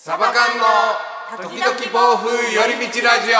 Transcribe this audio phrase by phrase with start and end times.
[0.00, 3.38] サバ缶の時々暴風寄り道ラジオ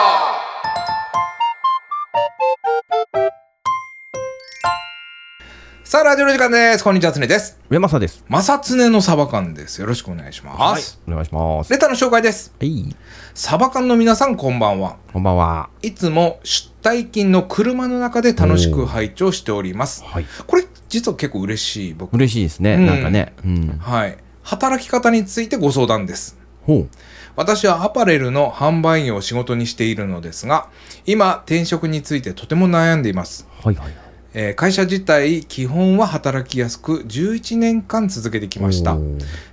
[5.84, 6.82] さあ、ラジオの時間です。
[6.82, 7.60] こんにちは、つねです。
[7.70, 8.24] 上政です。
[8.26, 9.80] まさつねのサバ缶です。
[9.80, 11.00] よろしくお願いします。
[11.06, 11.72] お願いします。
[11.72, 12.52] レターの紹介です。
[12.58, 12.96] はい。
[13.34, 14.96] サバ缶の皆さん、こんばんは。
[15.12, 15.70] こんばんは。
[15.82, 20.02] いつも出退勤の車の中で楽しく拝聴しております。
[20.02, 20.26] はい。
[20.48, 22.14] これ、実は結構嬉しい、僕。
[22.14, 22.74] 嬉しいですね。
[22.74, 23.32] うんなんかね。
[23.44, 23.78] うん。
[23.78, 24.18] はい。
[24.42, 26.37] 働き方についてご相談です。
[26.68, 26.88] ほう。
[27.34, 30.68] 私はアパレルの販売業を仕事にしているのですが、
[31.06, 33.48] 今、転職についてとても悩んでいます。
[33.64, 33.92] はいはい。
[34.34, 38.98] えー会社自体、基本は働きやすく、11年間続けてきました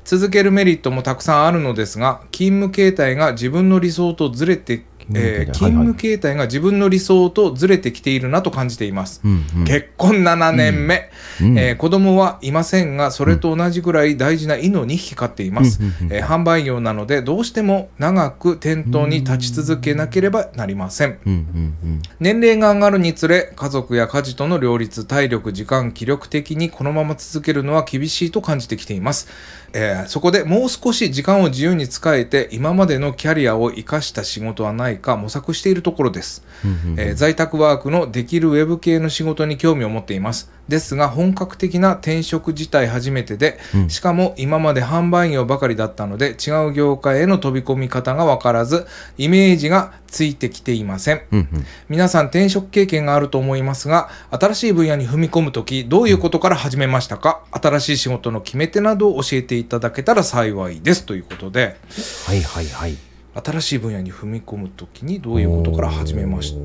[0.04, 4.84] 続けるメリットもたくさんあるのですが、勤務形態が自分の理想とずれて、
[5.14, 9.22] えー勤務形態が自分の理想とずれてきているなと感じています。
[9.24, 9.64] うんうん。
[9.66, 11.10] 結婚7年目、
[11.42, 11.58] うん。
[11.58, 15.88] えー子供はいませんがそれと同じぐらい大事な犬に引きかっています、うん。
[15.88, 16.08] うん。
[16.08, 16.14] うん。
[16.14, 21.20] えー販売業なのでどうしても長く店頭に立ち続けなければなりません。
[21.26, 29.28] うんうん年齢が上がるにつれ家族や家事との両立体力時間気力的にこのまま続けるのは厳しいと感じてきています、
[29.74, 36.72] えーそこでもう少し時間を自由に使えて今までのキャリアを生かした仕事はないか模索しているところですうん。
[36.72, 40.52] うんうんえー在宅ワークのできるウェブ系の仕事に興味を持っています。
[40.68, 48.88] ですが本格的な転職自体初めてで、うんしかも今まで販売業ばかりだったので違う業界への飛び込み方がわからず、
[49.18, 51.22] イメージがついてきていません。
[51.32, 51.66] うんうん。
[51.88, 57.44] 皆さん転職経験があると思いますが、新しい分野に踏み込むとき、どういうことから始めましたか？
[57.52, 61.06] 新しい仕事の決め手などを教えていただけたら幸いです。
[61.06, 61.78] ということで、
[62.26, 62.98] はいはいはい。
[63.44, 66.56] 新しい分野に踏み込むときにどういうことから始めまし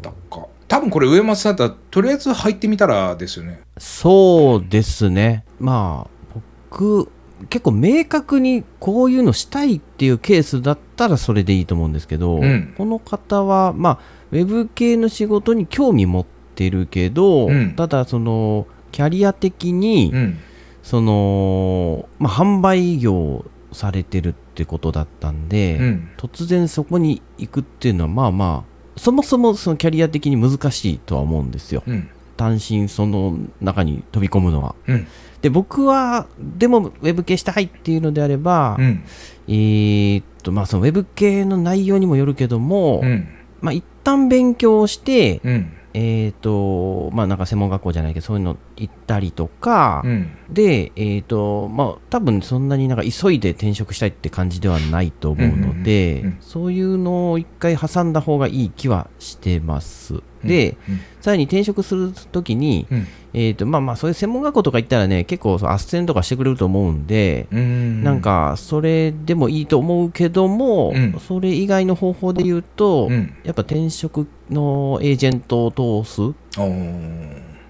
[0.00, 0.46] たか？
[0.68, 3.60] 多分これ上松さんだったらとりあえず入ってみたらですよね。
[3.78, 5.44] そうですね。
[5.58, 6.38] まあ、
[6.70, 7.10] 僕、
[7.48, 12.74] 結構明確にこういうのしたいっていうケースだったらそれでいいと思うんですけど、うん。
[12.78, 13.98] この方は、まあ、
[14.30, 17.74] ウェブ系の仕事に興味持ってるけど、うん。
[17.74, 20.38] ただ、その、キャリア的に、うん。
[20.84, 26.08] その、まあ、販売業をされてるってことだったんで、うん。
[26.16, 31.82] 突然そこに行くっていうのは、まあまあ、そもそもそのキャリア的に難しいとは思うんですよ。
[31.86, 32.08] うん。
[32.36, 34.74] 単身その中に飛び込むのは。
[34.86, 35.06] うん。
[35.42, 39.04] で、僕は、でもウェブ系したいっていうのであれば、うん。
[39.48, 43.28] えーっと、まあそのウェブ系の内容にもよるけども、うん。
[43.60, 45.72] まあ一旦勉強して、うん。
[45.92, 50.30] えーっと、まあなんか専門学校じゃないけど、そういうの行ったりとか、うん。
[50.50, 56.38] で、えっ、と、まあ、多分そんなになんか急いで転職したいって感じではないと思うので、うんうんうんうん。
[56.40, 60.22] そういうのを一回挟んだ方がいい気はしてます。
[60.42, 61.00] で、うん。
[61.20, 63.06] さらに転職するときに、うん。
[63.32, 71.16] えっ、と、まあまあ、そういう専門学校とか行ったらね、結構斡旋とかしてくれると思うんで、うんなんか、それでもいいと思うけども、うん。
[71.20, 73.34] それ以外の方法で言うと、うん。
[73.44, 76.20] やっぱ転職のエージェントを通す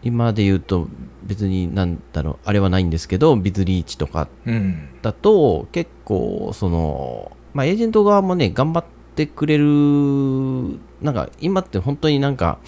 [0.02, 0.88] 今で言うと
[1.22, 8.84] 別になんだろうあれはないんですけどビズリーチとかうんだと結構そのまあエージェント側もね頑張っ
[9.14, 9.66] てくれる
[11.00, 12.58] なんか今って本当になんか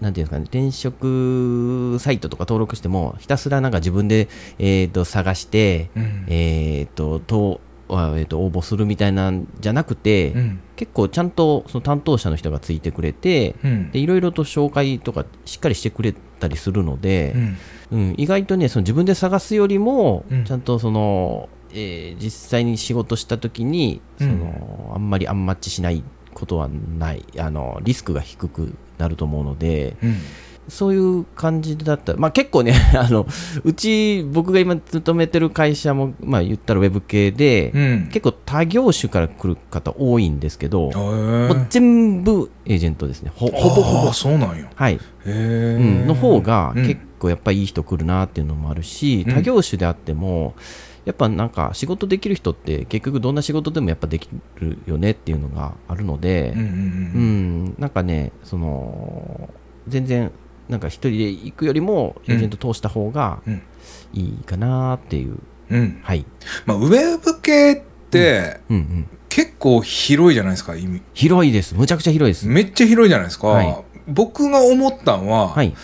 [0.00, 6.24] なんていうんですかね転職サイトとか登録してもひたすらなんか自分で、えー、と探して、うん。
[6.28, 7.69] えー、ととあ
[8.16, 10.60] えー、と応募するみたいなんじゃなくて、うん。
[10.76, 13.90] 結構ちゃんとその担当者の人がついてくれて、うん。
[13.90, 17.56] でいろいろと紹介とかしっかりしてくれたりするので、うん。
[17.92, 20.44] うん、意外とねその自分で探すよりも、うん。
[20.44, 26.02] ちゃんとその、えー実際に仕事した時にその、あんまりアンマッチしない
[26.34, 27.24] ことはない。
[27.38, 30.16] あのリスクが低くなると思うのでうん
[30.70, 32.12] そういう感じだった。
[32.12, 33.26] ら、まあ、結構ね あの
[33.64, 38.08] うち僕が今勤めてる会社も、まあ、言ったらウェブ系で、うん。
[38.10, 43.32] 結構他業種から来る方多いんですけど、もう全部エージェントですね。
[43.34, 44.12] ほほぼほぼ。
[44.12, 44.70] そうなんや。
[44.74, 46.86] はい、うん、の方がうん。
[46.86, 49.34] 結構やっぱりいい人来るなっていうのもあるし、うん。
[49.34, 50.54] 他業種であっても
[51.04, 59.48] やっぱなんか仕事できる人って結局どんな仕事でもやっぱできるよねっていうのがあるのでうん、なんかねその
[59.88, 60.30] 全然
[60.70, 63.62] なんか一人で行くよりもエージェント通した方がうん。
[64.12, 65.38] いいかなっていう、
[65.70, 66.00] うん。
[66.02, 66.24] はい、
[66.66, 67.80] まあウェブ系っ
[68.10, 71.00] てうんうん、結構広いじゃないですか意味。
[71.14, 71.76] 広いです。
[71.76, 73.76] むちゃくちゃ広いです、めっちゃ広いじゃないですか、はい。
[74.08, 75.74] 僕が思ったのは、はい、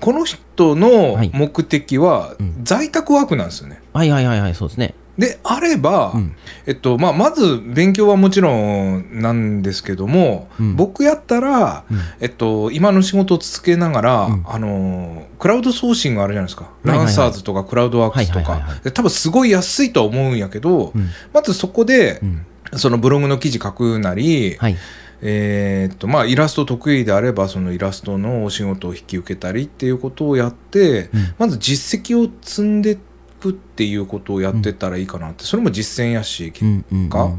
[0.00, 1.30] この人のはい。
[1.34, 2.60] 目的はうん。
[2.64, 3.80] 在宅ワークなんですよね。
[3.92, 6.36] はいはいはいはいそうですねであれば、うん。
[6.66, 10.76] えっとまあ、まず勉強はもちろんなんですけども、うん。
[10.76, 11.98] 僕やったら、うん。
[12.20, 14.44] えっと、今の仕事を続けながら、うん。
[14.46, 18.66] あのクラウドソーシングあるじゃないですか、ランサーズとかクラウドワークスとか。
[18.94, 21.08] 多分すごい安いとは思うんやけど、うん。
[21.32, 22.46] まずそこでうん。
[22.74, 24.76] そのブログの記事書くなり、はい。
[25.24, 31.34] えーっとまあ、イラスト得意であればそのイラストのお仕事を引き受けたりっていうことをやって、うん。
[31.38, 32.98] まず実績を積んでい
[33.42, 37.08] くっていうことをやってったらいいかなって、それも実践やし、うんうんうん。
[37.08, 37.30] か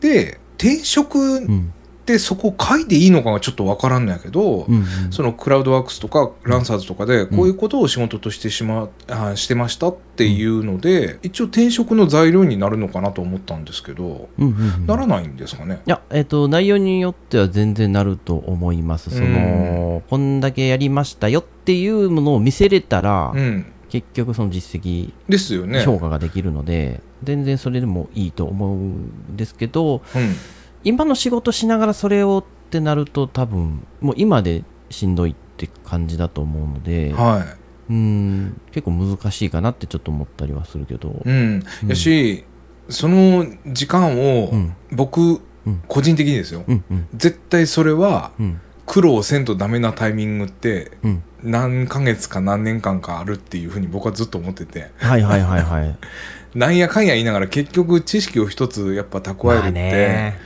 [0.00, 1.74] で転職うん。
[2.02, 5.12] ってそこ書いていいのかがちょっとわからんのやけど、うんうん。
[5.12, 15.80] そのクラウドワークスとかランサーズとかでこういうことを仕事としてしま、あしてましたっていうので、一応転職の材料になるのかなと思ったんですけど、うんうんうんならないんですかね？
[15.86, 19.10] いや、えっ、と、内容によっては全然なると思います。
[19.10, 25.84] その、こんだけやりましたよっていうものを見せれたら、うん、結局その実績、ですよね。
[25.84, 30.34] 評価ができるので、全然それでもいいと思うんですけど、うん。
[30.82, 37.44] 今の仕事しながらそれをってなると多分、もう今でしんどいって感じだと思うので、は
[37.90, 41.10] うん、結構難しいかなってちょっと思ったりはするけど。
[41.26, 41.62] い。、うん。
[41.86, 42.44] やし、
[42.88, 44.74] その時間をうん。
[44.90, 45.82] 僕、うん。
[45.86, 47.08] 個人的にですよ、うんうん。
[47.14, 48.60] 絶対それはうん
[48.92, 51.22] 苦労せんとダメなタイミングってうん。
[51.42, 54.90] 何ヶ月か何年間かあるっていうふうに僕はずっと思ってて。
[54.98, 55.96] はいはいはいはい。
[56.54, 60.38] なんやかんや言いながら結局知識を一つやっぱ蓄えるまあって、ね。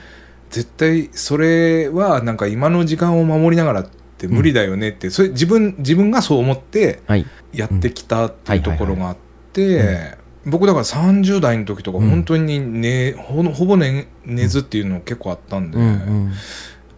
[0.49, 7.25] 絶対それはなんか今の時間を守りながらって無理だよねって、それ自分自分がそう思ってはい。
[7.51, 9.19] やってきたっていうところがあっうん。
[9.51, 10.15] て
[10.45, 16.31] 僕だから30代の時とかうん本当にね、ほほぼ寝寝ずっていうの結構あったんで、うんうん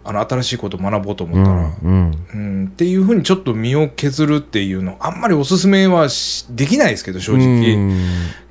[0.09, 2.25] あの新しいことを学ぼうとう思ったら、んうん。
[2.33, 8.01] うん、っていうふうにちょっと身を削るっていうのあんまりおすすめはしできないですけど正直、うん。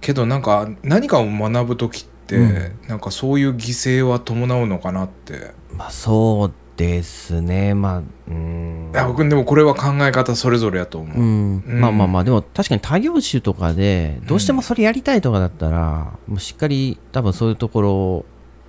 [0.01, 2.79] けどなんか何かを学ぶ時って、うん。
[2.87, 7.75] なんかそういう犠牲は伴うのかなって、まあそうですね。
[7.75, 8.91] まあ、うん。
[8.95, 11.81] いや僕でもこれは考え方それぞれやと思う、うん、うん。
[11.81, 18.25] まあまあまあでも確かに他業種とかでどうしてもそれやりたいとかだったら、もうしっかり多分そういうところを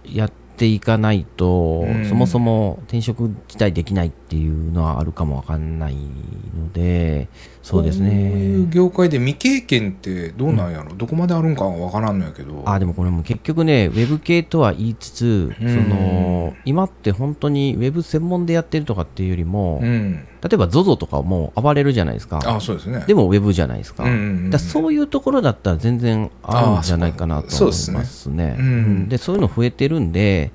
[0.06, 2.06] やっていかないと、うん。
[2.08, 7.28] そもそも転職自体できないっていうのはあるかもわかんないので
[7.64, 12.64] そうですこういうね業界で未経験ってどうなんやろ、どこまであるんかは分からんのやけど。
[12.66, 15.84] あでもこれも結局ねウェブ系とは言いつつ、うん。
[15.84, 20.28] その今って本当にウェブ専門でやってるとかっていうよりも、うん。
[20.42, 22.40] 例えば ZOZO とかも暴れるじゃないですか。
[22.46, 23.04] あそうですね。
[23.08, 24.50] でもウェブじゃないですか,、うんうんうん。
[24.50, 28.56] だそういうところだったら全然あるんじゃないかなと思いまですね。
[28.58, 28.66] うん。
[28.66, 29.10] うん。
[29.10, 30.52] でそういうの増えてるんで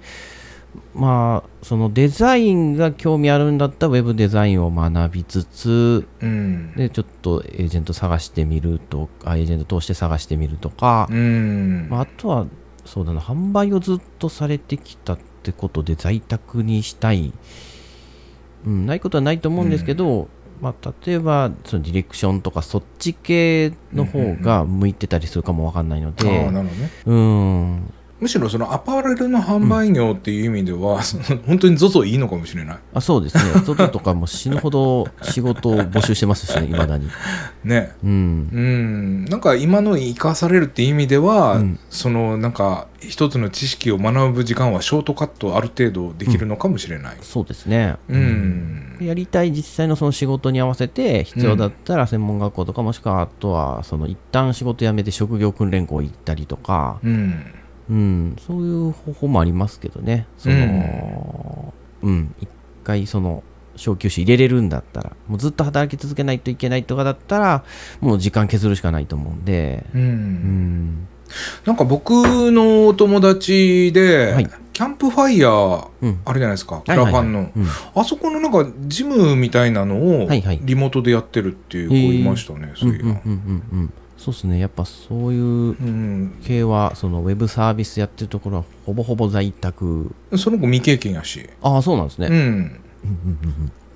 [0.95, 6.73] まあそのデザインが興味あるんだったらウェブデザインを学びつつうん。
[6.77, 11.89] でちょっとエージェント探してみるとかエージェント通して探してみるとか、うん。
[11.91, 12.47] まあ、あとは
[12.85, 17.33] そうだな販売をずっとされてきたってことで在宅にしたい、
[18.67, 20.29] うん、ないことはないと思うんですけど、
[20.61, 26.91] まあ、例えばそのディレクションとかそっち系の方が向いてたりするかもわかんないのあであなるほどね。
[27.07, 32.79] うんむしろそのアパレルの販売業っていう意味では、その本当に ZOZO いいのかもしれない。
[32.95, 33.43] あそうですね。
[33.67, 37.09] 外とかも死ぬほど仕事を募集してますしねいまだに。
[37.65, 37.93] ね。
[38.05, 38.11] うん。
[38.11, 38.15] う
[38.61, 39.25] ん。
[39.27, 41.79] なんか今の生かされるっていう意味では、うん。
[41.91, 47.17] そのなんか一つの知識を学ぶ時間はショートカットある程度できるのかもしれない。
[47.21, 47.97] そうですね。
[48.09, 57.45] うん、やりたい実際のその仕事に合わせて必要だったら専門学校とかもしくはあとはその一旦仕事辞めて職業訓練校行ったりとか、うん
[57.89, 60.27] うん、そういう方法もありますけどね。
[60.39, 62.35] そのうん。
[62.41, 62.49] 一
[62.83, 63.43] 回その
[63.77, 67.65] 昇給士入れれるんだったらもうずっと働き続けないといけないとかだったら
[68.01, 69.85] もう時間削るしかないと思うんで。
[69.95, 70.01] うん。
[70.01, 71.09] うん。
[71.65, 72.11] なんか僕
[72.53, 74.51] のお友達で、はい。
[74.73, 76.21] キャンプファイヤーうん。
[76.25, 77.15] あるじゃないですか、クはいはいはい。
[77.15, 77.67] ラファンの、うん。
[77.95, 80.61] あそこのなんかジムみたいなのをはいはい。
[80.63, 84.59] リモートでやってるっていう子いましたね、そういや、うんうんうんうんうんそうですね。
[84.59, 86.39] やっぱそういううん。
[86.45, 90.15] 系はそのウェブサービスやってるところはほぼほぼ在宅。
[90.37, 92.29] その子未経験やし、ああそうなんですね、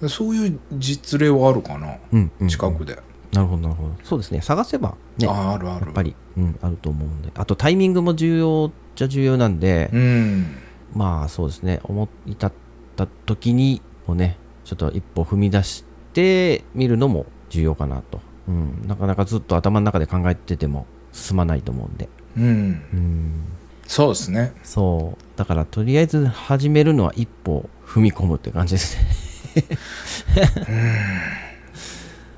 [0.00, 2.48] うん、そういう実例はあるかな、うんうんうん。
[2.48, 2.98] 近くで、
[3.32, 3.94] なるほどなるほど。
[4.02, 4.40] そうですね。
[4.40, 5.86] 探せばねああるある。
[5.86, 7.30] やっぱり、うん、あると思うんで。
[7.34, 10.56] あとタイミングも重要じゃ重要なんで、うん。
[10.94, 11.80] まあそうですね。
[11.84, 12.50] 思い立っ
[12.96, 22.44] た時にもねちょっと一歩踏み出してみるのも重要かなと、うん、なかなかずっと頭の中で考えてても進まないと思うんで、うん。
[22.44, 22.48] う
[22.96, 23.44] ん、
[23.86, 24.52] そうですね。
[24.64, 25.22] そう。
[25.38, 29.28] だからとりあえず始めるのは一歩踏み込むって感じですね。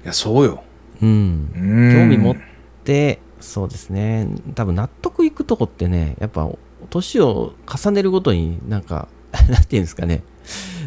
[0.04, 0.64] いやそうよ、
[1.00, 1.52] うん。
[1.54, 1.58] う
[1.90, 2.36] ん、興味持っ
[2.84, 4.26] て、そうですね。
[4.54, 6.50] 多分納得いくとこってねやっぱ
[6.88, 9.08] 年を重ねるごとになんか
[9.48, 10.22] なんていうんですかね。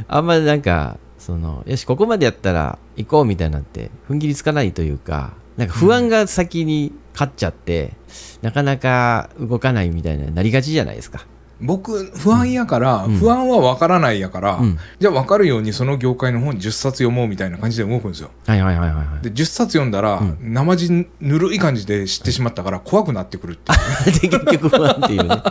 [0.07, 7.93] あんまりなんかそのよしここまでやったら行こうみたいなって踏ん切りつかないというかなんか不安が先に勝っちゃって、
[8.41, 11.27] なかなか動かないみたいななりがちじゃないですか。
[11.63, 13.17] 僕不安やから、うん。
[13.17, 14.77] 不安は分からないやから、うん。
[14.99, 18.31] じゃあ分かるようにその業界の本10冊読もうみたいな感じで動くんですよ。
[18.45, 19.23] はいはいはいはいはい。
[19.23, 20.37] で10冊読んだら、うん。
[20.53, 24.29] 生地ぬるい感じで知ってしまったから怖くなってくるっていう。
[24.29, 25.43] で結局不安っていうね。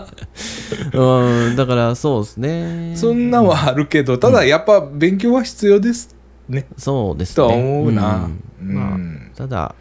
[0.92, 2.92] うんだからそうですね。
[2.96, 6.14] そんなんはあるけどただやっぱ勉強は必要です
[6.48, 6.66] ね。
[6.76, 7.34] そうですね。
[7.36, 8.28] とは思うな。
[8.60, 8.98] まあ、
[9.36, 9.74] ただ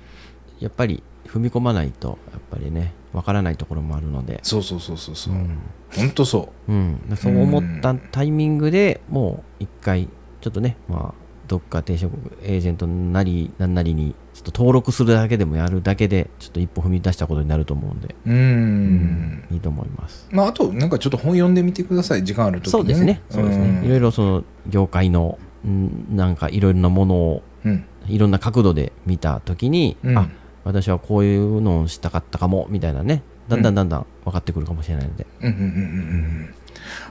[0.60, 4.40] やっぱり踏み込まないとやっぱりねわからないところもあるので。
[4.44, 5.60] そうそうそうそうそう、うん。
[5.96, 6.74] ほんとそう。
[6.74, 10.08] ん、そう思ったタイミングでもう一回
[10.40, 12.14] ちょっとねまあどっか転職
[12.44, 19.44] エージェントなりなんなりにちょっと登録するだけでもやるだけでちょっと一歩踏み出したことになると思うんで、ううん。
[19.52, 20.30] いいと思います。
[20.32, 23.22] まああとなんかちょっと本読んでみてください時間ある時に、そうですね。
[23.30, 23.86] そうですね。
[23.86, 25.38] いろいろその業界の
[25.68, 27.86] んなんかいろいろなものをうん。
[28.08, 30.18] いろんな角度で見た時に、うん。
[30.18, 30.30] あ
[30.64, 33.24] 私はこういうのをしたかったかもみたいなね。
[33.48, 36.56] だんだんだんだん分かってくるかもしれないので、うんうんうんうんうん。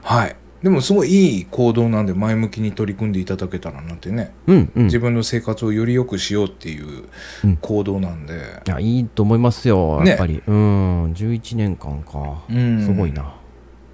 [0.03, 0.37] はい。
[0.63, 4.85] でもすごいいい行動なんで前向きに取り組んでいただけたらなってね、うんうん。
[4.85, 7.05] 自分の生活をより良くしようっていう
[7.45, 7.57] うん。
[7.57, 10.11] 行動なんで、いやいいと思いますよね。
[10.11, 11.13] やっぱり、うん。
[11.13, 12.85] 11年間か、うん。
[12.85, 13.35] すごいな。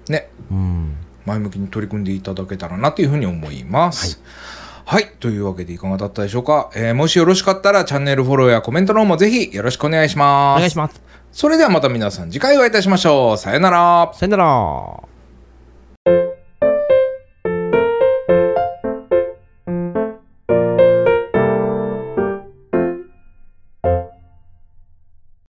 [0.09, 0.29] ね。
[0.51, 0.95] うん。
[1.25, 4.21] 前向きに取り組んでいただけたらなというふうに思います。
[4.89, 10.55] はい、というわけでいかがだったでしょうか、えーもしよろしかったらチャンネルフォローやコメントの方もぜひよろしくお願いします。
[10.55, 11.01] お願いします
[11.33, 13.37] それではまた皆さん次回お会いいたしましょう。
[13.37, 14.09] さよなら。
[14.13, 15.16] さよなら